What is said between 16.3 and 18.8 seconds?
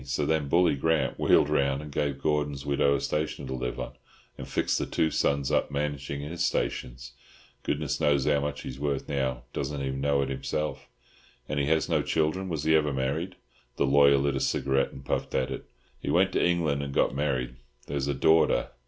to England and got married; there's a daughter.